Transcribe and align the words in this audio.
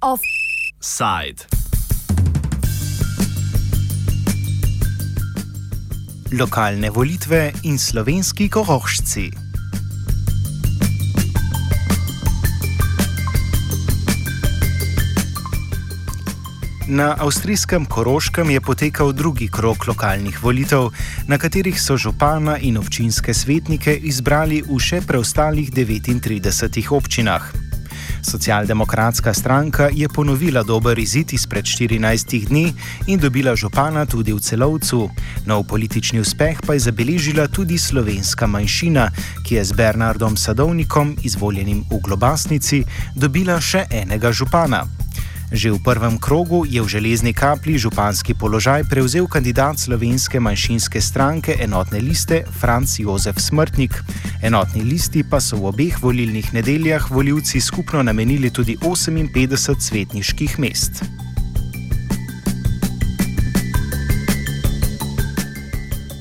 Offside. 0.00 1.46
Lokalne 6.30 6.90
volitve 6.90 7.52
in 7.62 7.78
slovenski 7.78 8.48
korošci. 8.48 9.49
Na 16.90 17.14
avstrijskem 17.18 17.84
Koroškem 17.86 18.50
je 18.50 18.60
potekal 18.60 19.12
drugi 19.12 19.48
krok 19.48 19.86
lokalnih 19.86 20.42
volitev, 20.42 20.90
na 21.26 21.38
katerih 21.38 21.80
so 21.82 21.96
župana 21.96 22.56
in 22.58 22.78
občinske 22.78 23.34
svetnike 23.34 23.94
izbrali 23.94 24.58
v 24.66 24.78
še 24.82 24.98
preostalih 25.06 25.70
39 25.70 26.90
občinah. 26.90 27.46
Socialdemokratska 28.26 29.34
stranka 29.34 29.86
je 29.94 30.08
ponovila 30.08 30.62
dober 30.62 30.98
izid 30.98 31.32
izpred 31.32 31.64
14 31.64 32.48
dni 32.48 32.72
in 33.06 33.20
dobila 33.20 33.54
župana 33.56 34.02
tudi 34.06 34.32
v 34.32 34.40
celovcu. 34.40 35.10
Nov 35.46 35.70
politični 35.70 36.18
uspeh 36.20 36.58
pa 36.66 36.74
je 36.74 36.90
zabeležila 36.90 37.46
tudi 37.46 37.78
slovenska 37.78 38.46
manjšina, 38.46 39.10
ki 39.46 39.54
je 39.54 39.64
z 39.64 39.72
Bernardom 39.72 40.36
Sadovnikom, 40.36 41.16
izvoljenim 41.22 41.84
v 41.86 42.02
Globasnici, 42.02 42.82
dobila 43.14 43.60
še 43.60 43.86
enega 43.90 44.34
župana. 44.34 44.99
Že 45.50 45.74
v 45.74 45.78
prvem 45.82 46.14
krogu 46.14 46.62
je 46.62 46.78
v 46.78 46.86
železni 46.86 47.34
kapli 47.34 47.74
županski 47.74 48.38
položaj 48.38 48.86
prevzel 48.86 49.26
kandidat 49.26 49.82
slovenske 49.82 50.38
manjšinske 50.38 51.02
stranke 51.02 51.58
enotne 51.58 51.98
liste 51.98 52.46
Franz 52.46 53.02
Jozef 53.02 53.42
Smrtnik. 53.42 53.98
Enotni 54.46 54.86
listi 54.86 55.26
pa 55.26 55.42
so 55.42 55.58
v 55.58 55.74
obeh 55.74 55.98
volilnih 55.98 56.54
nedeljah 56.54 57.10
voljivci 57.10 57.58
skupno 57.60 58.02
namenili 58.02 58.54
tudi 58.54 58.78
58 58.78 59.74
svetniških 59.74 60.58
mest. 60.62 61.02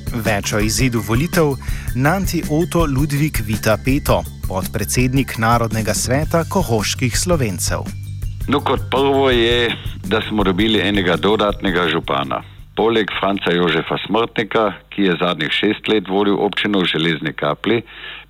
Več 0.10 0.58
o 0.58 0.60
izidu 0.60 1.06
volitev 1.06 1.54
Nanti 1.96 2.42
Oto 2.50 2.90
Ludvik 2.90 3.46
Vita 3.46 3.78
Peto, 3.78 4.26
podpredsednik 4.50 5.38
Narodnega 5.38 5.94
sveta 5.94 6.44
Kohoških 6.50 7.14
Slovencev. 7.14 8.09
No, 8.50 8.60
kot 8.66 8.80
prvo 8.92 9.30
je, 9.30 9.76
da 10.10 10.22
smo 10.22 10.44
dobili 10.44 10.80
enega 10.82 11.16
dodatnega 11.16 11.84
župana. 11.88 12.42
Poleg 12.76 13.12
Franca 13.20 13.52
Jožefa 13.54 13.98
Smrtnika, 14.08 14.72
ki 14.90 15.04
je 15.04 15.18
zadnjih 15.22 15.52
šest 15.54 15.88
let 15.88 16.08
vodil 16.10 16.40
občino 16.42 16.80
v 16.82 16.88
Železni 16.90 17.34
kapli, 17.34 17.84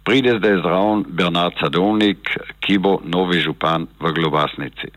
pride 0.03 0.34
zdaj 0.42 0.58
zraven 0.66 1.06
Bernard 1.08 1.56
Sadovnik, 1.59 2.34
ki 2.59 2.78
bo 2.84 2.98
novi 3.06 3.39
župan 3.39 3.88
v 4.00 4.11
Globasnici. 4.17 4.92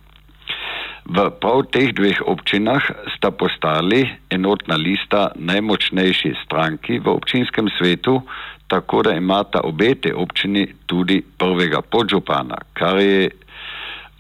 V 1.07 1.29
prav 1.39 1.69
teh 1.71 1.95
dveh 1.95 2.19
občinah 2.27 2.83
sta 3.15 3.31
postali 3.31 4.03
enotna 4.31 4.75
lista 4.75 5.29
najmočnejši 5.39 6.35
stranki 6.43 6.99
v 6.99 7.15
občinskem 7.15 7.71
svetu, 7.79 8.19
tako 8.67 9.07
da 9.07 9.15
imata 9.15 9.63
obe 9.63 9.95
te 9.95 10.11
občini 10.15 10.67
tudi 10.87 11.23
prvega 11.23 11.79
podžupana, 11.83 12.59
kar 12.75 12.99
je 12.99 13.31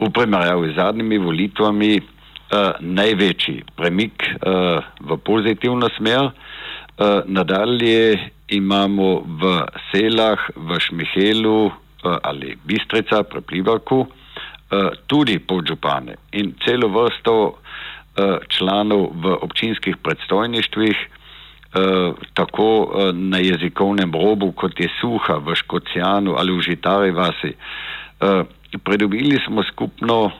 v 0.02 0.10
primerjavi 0.10 0.72
z 0.72 0.76
zadnjimi 0.76 1.18
volitvami 1.18 1.92
uh, 1.98 2.74
največji 2.80 3.62
premik 3.76 4.26
uh, 4.26 4.82
v 5.00 5.18
pozitivno 5.22 5.86
smer. 5.96 6.30
Uh, 6.32 7.22
nadalje 7.26 8.18
imamo 8.50 9.22
v 9.22 9.42
selah, 9.90 10.38
v 10.56 10.80
Šmihelu 10.80 11.60
uh, 11.66 11.72
ali 12.22 12.58
Bistrica, 12.66 13.22
preplivaku, 13.22 14.02
uh, 14.02 14.10
tudi 15.06 15.38
podžupane 15.38 16.18
in 16.32 16.54
celo 16.66 16.90
vrsto 16.90 17.34
uh, 17.46 17.56
članov 18.50 19.14
v 19.14 19.38
občinskih 19.38 20.02
predstojništvih. 20.02 20.98
Uh, 21.72 22.12
tako 22.36 22.84
uh, 22.84 23.16
na 23.16 23.40
jezikovnem 23.40 24.12
robu, 24.12 24.52
kot 24.52 24.76
je 24.76 24.90
suha 25.00 25.40
v 25.40 25.56
Škocijanu 25.56 26.36
ali 26.36 26.52
v 26.52 26.60
Žitari 26.60 27.16
vasi. 27.16 27.54
Uh, 27.56 27.92
Pridobili 28.84 29.38
smo 29.46 29.62
skupno 29.62 30.24
uh, 30.24 30.32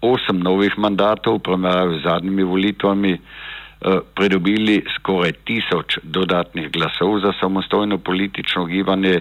osem 0.00 0.40
novih 0.40 0.78
mandatov, 0.78 1.38
primerjavi 1.38 1.98
z 1.98 2.02
zadnjimi 2.02 2.42
volitvami, 2.42 3.12
uh, 3.12 3.98
pridobili 4.14 4.82
skoraj 4.96 5.32
tisoč 5.32 5.98
dodatnih 6.02 6.70
glasov 6.72 7.20
za 7.20 7.32
samostojno 7.40 7.98
politično 7.98 8.64
gibanje. 8.64 9.20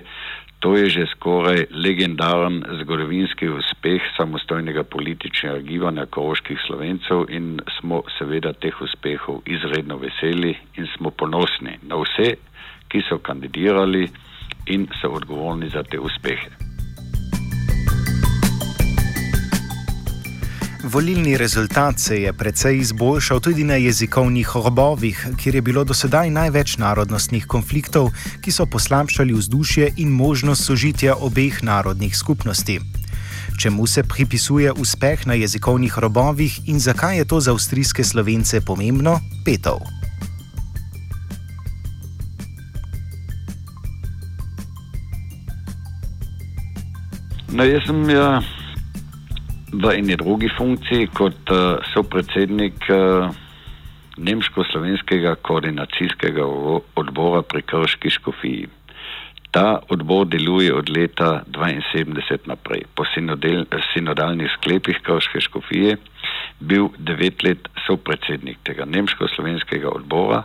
To 0.60 0.76
je 0.78 0.90
že 0.90 1.06
skoraj 1.16 1.66
legendaren 1.72 2.64
zgodovinski 2.82 3.50
uspeh 3.50 4.02
samostojnega 4.18 4.84
političnega 4.84 5.60
gibanja 5.60 6.06
koroških 6.06 6.60
slovencev 6.68 7.26
in 7.30 7.60
smo 7.80 8.04
seveda 8.18 8.54
teh 8.54 8.82
uspehov 8.82 9.42
izredno 9.46 9.98
veseli 9.98 10.56
in 10.78 10.88
smo 10.96 11.12
ponosni 11.12 11.80
na 11.84 11.96
vse, 11.96 12.36
ki 12.88 13.04
so 13.10 13.20
kandidirali 13.20 14.08
in 14.68 14.88
so 15.02 15.12
odgovorni 15.12 15.70
za 15.70 15.84
te 15.84 16.00
uspehe. 16.00 16.73
Volilni 20.84 21.38
rezultat 21.38 22.00
se 22.00 22.22
je 22.22 22.34
precej 22.34 22.78
izboljšal 22.78 23.40
tudi 23.40 23.64
na 23.64 23.76
jezikovnih 23.76 24.50
robovih, 24.56 25.28
kjer 25.38 25.56
je 25.56 25.62
bilo 25.62 25.84
do 25.84 25.94
sedaj 25.94 26.30
največ 26.30 26.76
narodnostnih 26.78 27.46
konfliktov, 27.48 28.10
ki 28.42 28.52
so 28.52 28.66
poslabšali 28.66 29.34
vzdušje 29.34 29.94
in 29.98 30.12
možnost 30.12 30.66
sožitja 30.66 31.16
obeh 31.16 31.64
narodnih 31.64 32.18
skupnosti. 32.18 32.80
Čemu 33.60 33.88
se 33.88 34.04
pripisuje 34.04 34.72
uspeh 34.72 35.28
na 35.28 35.34
jezikovnih 35.34 35.98
robovih 35.98 36.60
in 36.68 36.80
zakaj 36.80 37.18
je 37.18 37.26
to 37.26 37.40
za 37.40 37.52
avstrijske 37.52 38.04
slovence 38.04 38.62
pomembno? 38.62 39.20
Petov. 39.46 39.80
No, 47.54 47.64
jaz 47.64 47.88
sem 47.88 48.10
ja, 48.10 48.42
v 49.74 49.90
eni 49.98 50.16
drugi 50.16 50.50
funkciji 50.58 51.10
kot 51.18 51.50
uh, 51.50 51.82
sopredsednik 51.94 52.78
uh, 52.94 53.34
Nemško-slovenskega 54.18 55.36
koordinacijskega 55.42 56.46
odbora 56.96 57.42
pri 57.42 57.62
Krški 57.66 58.10
škofiji. 58.14 58.68
Ta 59.54 59.80
odbor 59.90 60.28
deluje 60.30 60.74
od 60.74 60.90
leta 60.90 61.42
1972 61.50 62.46
naprej. 62.46 62.86
Po 62.94 63.06
sinodalnih 63.94 64.54
sklepih 64.58 65.02
Krške 65.02 65.42
škofije 65.42 65.98
bil 66.60 66.90
devet 66.98 67.44
let 67.44 67.70
sopredsednik 67.88 68.58
tega 68.64 68.86
nemško-slovenskega 68.86 69.90
odbora 69.90 70.44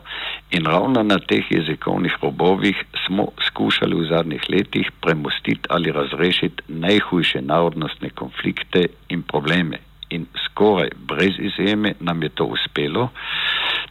in 0.50 0.66
ravno 0.66 1.02
na 1.02 1.18
teh 1.18 1.44
jezikovnih 1.50 2.16
robovih 2.22 2.84
smo 3.06 3.28
skušali 3.46 3.94
v 3.94 4.08
zadnjih 4.08 4.42
letih 4.48 4.90
premostiti 5.00 5.68
ali 5.68 5.92
razrešiti 5.92 6.62
najhujše 6.68 7.42
narodnostne 7.42 8.10
konflikte 8.10 8.86
in 9.08 9.22
probleme. 9.22 9.78
In 10.10 10.26
skoraj 10.44 10.88
brez 10.96 11.34
izjeme 11.38 11.94
nam 12.00 12.22
je 12.22 12.28
to 12.28 12.44
uspelo, 12.44 13.08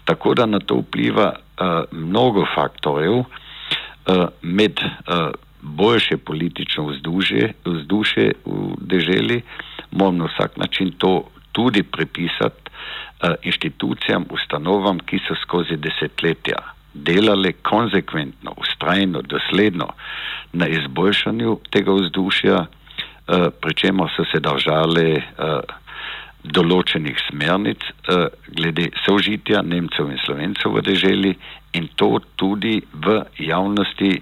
tako 0.06 0.34
da 0.34 0.46
na 0.46 0.60
to 0.60 0.76
vpliva 0.76 1.34
uh, 1.34 1.66
mnogo 1.92 2.46
faktorjev, 2.56 3.14
uh, 3.14 3.26
med 4.42 4.80
uh, 4.82 5.32
boljše 5.62 6.18
politično 6.18 6.86
vzdušje, 6.86 7.54
vzdušje 7.66 8.32
v 8.46 8.76
deželi, 8.82 9.42
moramo 9.92 10.18
na 10.18 10.26
vsak 10.26 10.58
način 10.58 10.92
to 10.92 11.24
tudi 11.58 11.82
pripisati 11.84 12.70
uh, 12.70 13.34
inštitucijam, 13.42 14.30
ustanovam, 14.30 15.02
ki 15.02 15.18
so 15.26 15.38
skozi 15.42 15.80
desetletja 15.82 16.62
delale 16.94 17.52
konsekventno, 17.62 18.54
ustrajno, 18.58 19.22
dosledno 19.22 19.88
na 20.54 20.68
izboljšanju 20.68 21.60
tega 21.74 21.94
vzdušja, 21.94 22.58
uh, 22.62 23.48
pri 23.62 23.74
čemer 23.74 24.10
so 24.16 24.26
se 24.32 24.42
držale 24.42 25.08
uh, 25.18 25.60
določenih 26.44 27.18
smernic 27.28 27.84
uh, 27.84 28.30
glede 28.56 28.90
sožitja 29.06 29.62
Nemcev 29.66 30.14
in 30.14 30.22
Slovencev 30.26 30.78
v 30.78 30.86
deželi 30.86 31.36
in 31.74 31.90
to 32.00 32.18
tudi 32.40 32.80
v 32.94 33.22
javnosti 33.42 34.14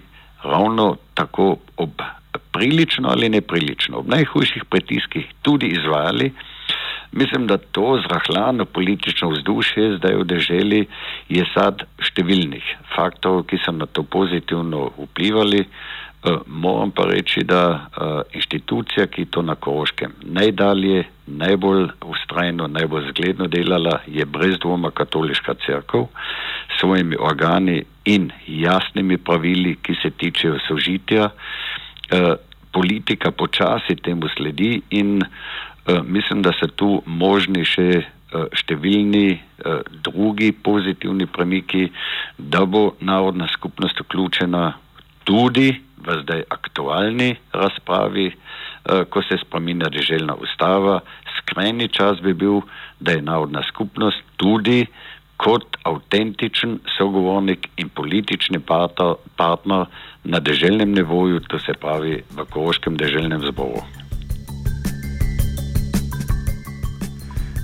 ravno 0.44 0.96
tako 1.14 1.58
ob 1.78 2.02
prilično 2.52 3.10
ali 3.12 3.30
neprilično, 3.30 4.00
ob 4.00 4.08
najhujših 4.08 4.66
pritiskih 4.72 5.28
tudi 5.42 5.68
izvajali. 5.76 6.32
Mislim, 7.16 7.48
da 7.48 7.58
to 7.58 8.02
zrahljano 8.08 8.66
politično 8.66 9.30
vzdušje 9.30 9.98
zdaj 9.98 10.16
v 10.16 10.24
deželi 10.28 10.80
je 11.30 11.46
sad 11.54 11.86
številnih 12.04 12.66
faktorov, 12.92 13.46
ki 13.48 13.60
so 13.64 13.72
na 13.72 13.88
to 13.88 14.04
pozitivno 14.04 14.90
vplivali. 14.98 15.62
Uh, 15.64 16.42
moram 16.48 16.92
pa 16.92 17.06
reči, 17.08 17.46
da 17.48 17.62
uh, 17.72 18.20
inštitucija, 18.36 19.08
ki 19.08 19.30
to 19.32 19.46
na 19.48 19.56
Koroškem 19.56 20.12
najdalje, 20.28 21.06
najbolj 21.28 21.88
ustrajno, 22.04 22.68
najbolj 22.68 23.08
zgledno 23.14 23.48
delala, 23.48 24.02
je 24.08 24.26
brez 24.26 24.58
dvoma 24.60 24.92
katoliška 24.92 25.56
crkva 25.66 26.08
s 26.68 26.82
svojimi 26.82 27.16
organi 27.16 27.78
in 28.12 28.32
jasnimi 28.48 29.18
pravili, 29.18 29.78
ki 29.80 29.96
se 30.02 30.12
tičejo 30.12 30.60
sožitja. 30.68 31.30
Uh, 32.12 32.34
politika 32.76 33.32
počasi 33.32 33.96
temu 34.04 34.28
sledi 34.36 34.82
in 34.92 35.22
uh, 35.24 35.30
mislim, 36.04 36.42
da 36.42 36.52
so 36.60 36.68
tu 36.68 37.02
možni 37.06 37.66
še 37.66 37.90
uh, 38.02 38.48
številni 38.58 39.28
uh, 39.36 39.82
drugi 40.06 40.52
pozitivni 40.52 41.28
premiki, 41.28 41.90
da 42.38 42.66
bo 42.66 42.96
narodna 43.00 43.48
skupnost 43.54 44.00
vključena 44.06 44.74
tudi 45.26 45.74
v 46.06 46.22
zdaj 46.22 46.44
aktualni 46.50 47.36
razpravi, 47.54 48.28
eh, 48.30 49.06
ko 49.10 49.22
se 49.22 49.38
spreminja 49.42 49.90
državna 49.90 50.36
ustava, 50.36 51.00
skrajni 51.38 51.88
čas 51.88 52.22
bi 52.22 52.34
bil, 52.34 52.62
da 53.00 53.12
je 53.12 53.22
narodna 53.22 53.64
skupnost 53.68 54.22
tudi 54.38 54.86
kot 55.38 55.78
avtentičen 55.84 56.80
sogovornik 56.98 57.68
in 57.78 57.90
politični 57.90 58.60
partner 59.36 59.86
na 60.24 60.40
državnem 60.40 60.94
nivoju, 60.94 61.40
to 61.40 61.60
se 61.60 61.74
pravi 61.74 62.24
v 62.32 62.46
Koroškem 62.50 62.96
državnem 62.98 63.42
zboru. 63.52 64.05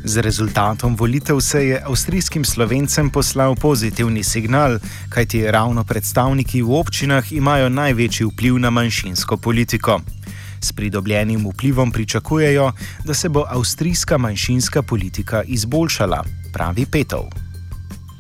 Z 0.04 0.18
rezultatom 0.18 0.96
volitev 0.96 1.40
se 1.40 1.66
je 1.66 1.82
avstrijskim 1.86 2.46
slovencem 2.46 3.10
poslal 3.10 3.56
pozitivni 3.56 4.24
signal, 4.24 4.80
kajti 5.10 5.52
ravno 5.52 5.84
predstavniki 5.84 6.62
v 6.62 6.74
občinah 6.74 7.32
imajo 7.32 7.70
največji 7.70 8.26
vpliv 8.26 8.58
na 8.58 8.70
manjšinsko 8.70 9.38
politiko. 9.38 10.00
S 10.62 10.74
pridobljenim 10.74 11.46
vplivom 11.46 11.92
pričakujejo, 11.92 12.72
da 13.06 13.14
se 13.14 13.30
bo 13.30 13.46
avstrijska 13.50 14.18
manjšinska 14.18 14.82
politika 14.82 15.44
izboljšala, 15.46 16.24
pravi 16.54 16.86
Petov. 16.92 17.30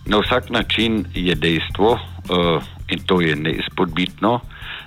Na 0.06 0.22
vsak 0.22 0.50
način 0.50 1.06
je 1.14 1.36
dejstvo, 1.36 1.92
uh, 1.94 2.64
in 2.90 3.00
to 3.06 3.22
je 3.22 3.36
neizpodbitno, 3.36 4.40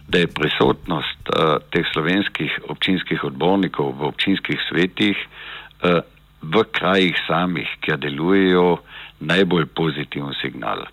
da 0.08 0.18
je 0.18 0.26
prisotnost 0.26 1.22
uh, 1.28 1.58
teh 1.72 1.86
slovenskih 1.92 2.50
občinskih 2.68 3.24
odbornikov 3.24 3.98
v 3.98 4.02
občinskih 4.14 4.58
svetih 4.70 5.16
uh, 5.18 6.13
v 6.52 6.64
krajih 6.72 7.16
samih, 7.26 7.68
kjer 7.80 7.98
delujejo, 8.02 8.78
najbolj 9.20 9.66
pozitiven 9.76 10.34
signal. 10.40 10.84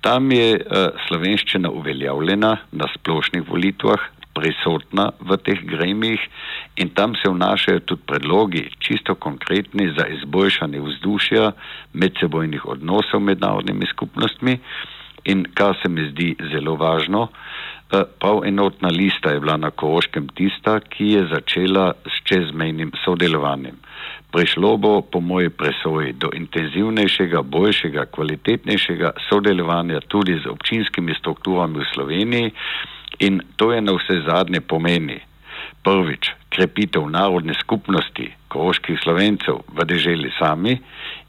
Tam 0.00 0.30
je 0.32 0.56
uh, 0.56 0.96
slovenščina 1.06 1.70
uveljavljena 1.70 2.56
na 2.72 2.88
splošnih 2.94 3.44
volitvah, 3.48 4.00
prisotna 4.34 5.10
v 5.20 5.36
teh 5.44 5.60
gremijih 5.66 6.22
in 6.80 6.92
tam 6.94 7.14
se 7.18 7.28
vnašajo 7.28 7.80
tudi 7.80 8.06
predlogi, 8.06 8.62
čisto 8.78 9.14
konkretni 9.14 9.90
za 9.98 10.06
izboljšanje 10.06 10.80
vzdušja 10.80 11.52
medsebojnih 11.92 12.66
odnosov 12.66 13.20
med 13.20 13.40
narodnimi 13.40 13.86
skupnostmi. 13.90 14.58
In 15.24 15.44
kar 15.54 15.76
se 15.82 15.88
mi 15.88 16.06
zdi 16.10 16.36
zelo 16.52 16.76
važno, 16.80 17.28
eh, 17.28 18.04
prav 18.20 18.40
enotna 18.46 18.88
lista 18.88 19.34
je 19.34 19.40
bila 19.40 19.56
na 19.56 19.70
Koroškem 19.70 20.28
tista, 20.28 20.80
ki 20.80 21.04
je 21.04 21.26
začela 21.34 21.92
s 22.06 22.24
čezmejnim 22.24 22.92
sodelovanjem. 23.04 23.76
Prišlo 24.30 24.76
bo, 24.76 25.02
po 25.02 25.20
moji 25.20 25.50
presoji, 25.50 26.12
do 26.12 26.30
intenzivnejšega, 26.30 27.42
boljšega, 27.42 28.06
kvalitetnejšega 28.14 29.10
sodelovanja 29.28 30.00
tudi 30.06 30.38
z 30.38 30.46
občinskimi 30.46 31.14
strukturami 31.18 31.82
v 31.82 31.90
Sloveniji 31.94 32.52
in 33.26 33.42
to 33.56 33.72
je 33.72 33.80
na 33.82 33.92
vse 33.98 34.22
zadnje 34.22 34.60
pomeni. 34.62 35.18
Prvič, 35.82 36.30
krepitev 36.48 37.10
narodne 37.10 37.54
skupnosti 37.58 38.30
koroških 38.48 39.02
slovencev 39.02 39.66
v 39.66 39.78
deželi 39.84 40.30
sami 40.38 40.78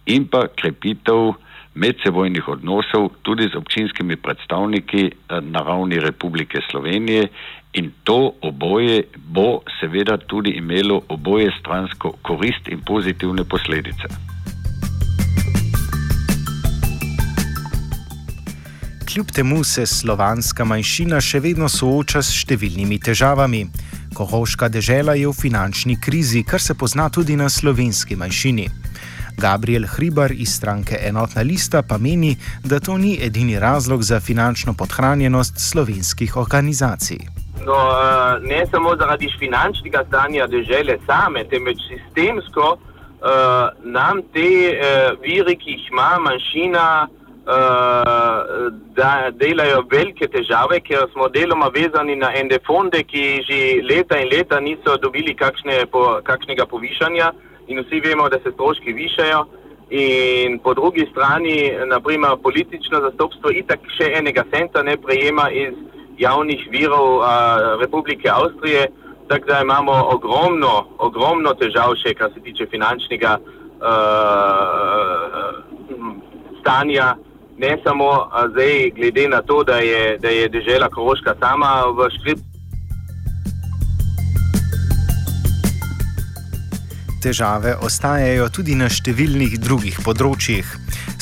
in 0.05 0.29
pa 0.29 0.45
krepitev 0.53 1.33
medsebojnih 1.75 2.47
odnosov 2.47 3.09
tudi 3.21 3.47
z 3.47 3.55
občinskimi 3.55 4.15
predstavniki 4.15 5.01
eh, 5.05 5.41
na 5.41 5.59
ravni 5.63 5.99
Republike 5.99 6.59
Slovenije 6.71 7.27
in 7.73 7.91
to 8.03 8.33
oboje 8.41 9.03
bo 9.15 9.61
seveda 9.79 10.17
tudi 10.17 10.49
imelo 10.49 11.01
oboje 11.07 11.51
stransko 11.59 12.13
korist 12.21 12.67
in 12.67 12.81
pozitivne 12.85 13.43
posledice. 13.43 14.31
Kljub 19.13 19.31
temu 19.35 19.63
se 19.63 19.85
slovanska 19.85 20.65
manjšina 20.65 21.17
še 21.21 21.39
vedno 21.43 21.67
sooča 21.69 22.21
s 22.23 22.31
številnimi 22.31 22.99
težavami. 22.99 23.65
Kohoška 24.15 24.69
dežela 24.71 25.17
je 25.19 25.27
v 25.27 25.35
finančni 25.35 25.97
krizi, 25.99 26.45
kar 26.47 26.63
se 26.63 26.75
pozna 26.79 27.09
tudi 27.09 27.35
na 27.35 27.49
slovenski 27.49 28.15
manjšini. 28.15 28.69
Gabriel 29.37 29.85
Hribar 29.87 30.31
iz 30.31 30.55
stranke 30.55 30.97
Enotna 31.01 31.41
lista 31.41 31.81
pa 31.81 31.97
meni, 31.97 32.37
da 32.63 32.79
to 32.79 32.97
ni 32.97 33.17
edini 33.21 33.59
razlog 33.59 34.03
za 34.03 34.19
finančno 34.19 34.73
podhranjenost 34.73 35.59
slovenskih 35.71 36.37
organizacij. 36.37 37.19
No, 37.65 37.75
eh, 37.75 38.39
ne 38.41 38.65
samo 38.71 38.95
zaradi 38.95 39.29
finančnega 39.39 40.03
stanja 40.07 40.47
države 40.47 40.97
same, 41.07 41.43
temveč 41.43 41.77
sistemsko 41.87 42.77
uh, 42.77 43.69
nam 43.83 44.21
te 44.33 44.49
uh, 44.71 45.21
viri, 45.21 45.55
ki 45.55 45.71
jih 45.71 45.89
ima 45.91 46.17
manjšina, 46.19 47.07
da 48.95 49.31
delajo 49.33 49.81
velike 49.91 50.27
težave, 50.27 50.79
ker 50.79 51.07
smo 51.11 51.27
deloma 51.29 51.71
vezani 51.73 52.15
na 52.15 52.29
ene 52.37 52.59
fonde, 52.67 53.03
ki 53.03 53.41
že 53.47 53.59
leta 53.81 54.19
in 54.21 54.29
leta 54.29 54.59
niso 54.59 54.97
dobili 55.01 55.33
kakšne, 55.35 55.85
po, 55.91 56.21
kakšnega 56.23 56.65
povišanja 56.65 57.31
in 57.71 57.79
vsi 57.83 58.01
vemo, 58.03 58.29
da 58.29 58.37
se 58.43 58.51
stroški 58.53 58.93
višajo. 58.93 59.45
In 59.91 60.59
po 60.63 60.73
drugi 60.73 61.07
strani, 61.11 61.71
naprimer, 61.85 62.37
politično 62.43 63.01
zastopstvo 63.05 63.51
itak 63.51 63.79
še 63.97 64.11
enega 64.19 64.43
centa 64.53 64.83
ne 64.83 64.95
prejema 64.97 65.49
iz 65.51 65.73
javnih 66.17 66.67
virov 66.71 67.17
uh, 67.17 67.25
Republike 67.81 68.29
Avstrije, 68.31 68.87
tako 69.27 69.45
da 69.47 69.61
imamo 69.61 69.95
ogromno, 70.13 70.85
ogromno 70.97 71.53
težav 71.59 71.95
še, 72.03 72.13
kar 72.13 72.31
se 72.33 72.39
tiče 72.45 72.65
finančnega 72.71 73.37
uh, 73.41 73.45
stanja. 76.61 77.15
Ne 77.57 77.77
samo 77.83 78.07
zdaj, 78.53 78.89
glede 78.95 79.27
na 79.27 79.41
to, 79.41 79.63
da 79.63 79.77
je, 79.83 80.17
da 80.17 80.29
je 80.29 80.47
država 80.49 80.89
Koroška 80.89 81.35
sama 81.39 81.83
v 81.97 82.09
škriptu. 82.15 82.50
Težave 87.21 87.75
ostajajo 87.85 88.47
tudi 88.49 88.73
na 88.73 88.87
številnih 88.89 89.59
drugih 89.61 89.99
področjih. 90.01 90.65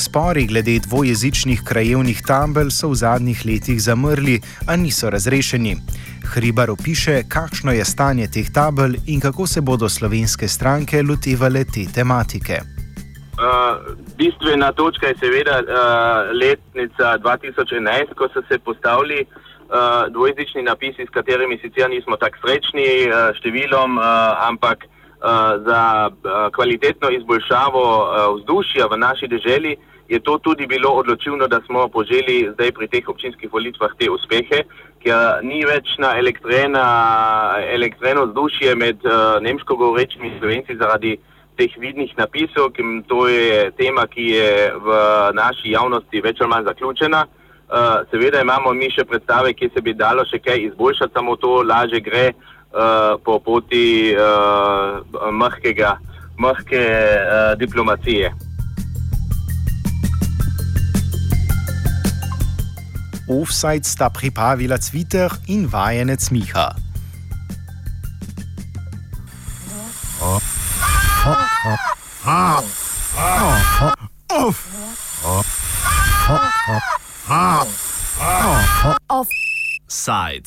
Spori 0.00 0.46
glede 0.48 0.78
dvojezičnih 0.86 1.60
krajevnih 1.68 2.22
tabel 2.24 2.70
so 2.72 2.88
v 2.88 2.96
zadnjih 3.02 3.42
letih 3.44 3.76
zamrli, 3.84 4.38
a 4.64 4.78
niso 4.80 5.10
razrešeni. 5.12 5.74
Hribar 6.32 6.72
opiše, 6.72 7.18
kakšno 7.28 7.74
je 7.76 7.84
stanje 7.84 8.30
teh 8.32 8.48
tabel 8.48 8.96
in 9.12 9.20
kako 9.20 9.44
se 9.44 9.60
bodo 9.60 9.90
slovenske 9.92 10.48
stranke 10.48 11.02
lotevale 11.04 11.66
te 11.68 11.84
tematike. 11.84 12.62
Uh, 13.36 13.92
bistvena 14.16 14.70
točka 14.72 15.12
je 15.12 15.18
seveda 15.20 15.58
uh, 15.60 16.32
letnica 16.32 17.18
2011, 17.20 18.16
ko 18.16 18.30
so 18.32 18.40
se 18.48 18.56
postavili 18.58 19.20
uh, 19.26 20.08
dvojezični 20.08 20.64
napisi, 20.64 21.04
s 21.04 21.12
katerimi 21.12 21.60
sicer 21.60 21.92
nismo 21.92 22.16
tako 22.16 22.40
srečni 22.46 22.88
uh, 23.04 23.36
številom, 23.36 24.00
uh, 24.00 24.48
ampak 24.48 24.88
Eh, 24.88 24.99
za 25.66 26.10
uh, 26.10 26.14
kvalitetno 26.54 27.10
izboljšavo 27.10 27.98
uh, 27.98 28.04
vzdušja 28.36 28.86
v 28.86 28.96
naši 28.96 29.28
deželi, 29.28 29.76
je 30.08 30.20
to 30.20 30.38
tudi 30.38 30.66
bilo 30.66 30.90
odločilno, 30.90 31.46
da 31.46 31.60
smo 31.66 31.88
poželi 31.88 32.50
zdaj 32.54 32.72
pri 32.72 32.88
teh 32.88 33.08
občinskih 33.08 33.52
volitvah 33.52 33.90
te 33.98 34.10
uspehe, 34.10 34.62
ker 35.04 35.38
ni 35.42 35.64
več 35.64 35.98
na 35.98 36.18
elektreno 36.18 38.24
vzdušje 38.26 38.74
med 38.74 38.98
nemško 39.40 39.76
govorečimi 39.76 40.32
slovenci 40.38 40.76
zaradi 40.76 41.18
teh 41.56 41.70
vidnih 41.78 42.18
napisov, 42.18 42.72
ki 42.74 42.82
to 43.06 43.28
je 43.28 43.70
tema, 43.78 44.06
ki 44.10 44.24
je 44.34 44.72
v 44.82 44.88
naši 45.36 45.76
javnosti 45.76 46.20
več 46.24 46.40
ali 46.40 46.50
manj 46.50 46.64
zaključena. 46.72 47.26
Seveda 48.10 48.42
imamo 48.42 48.74
mi 48.74 48.90
še 48.90 49.06
predstave, 49.06 49.54
kje 49.54 49.70
se 49.74 49.80
bi 49.80 49.94
dalo 49.94 50.26
še 50.26 50.42
kaj 50.42 50.58
izboljšati, 50.72 51.14
samo 51.14 51.36
to 51.36 51.62
laže 51.62 52.02
gre. 52.02 52.32
Eh, 52.70 53.14
po 53.26 53.40
poti 53.42 54.14
mehkega, 55.32 55.98
mehke 56.38 56.78
eh, 56.78 57.58
diplomacije. 57.58 58.30
Offside 63.26 63.82
sta 63.82 64.08
pripravila 64.08 64.78
cviter 64.78 65.34
in 65.46 65.66
vajenec 65.66 66.30
Miha. 66.30 66.70
Offside. 79.10 80.46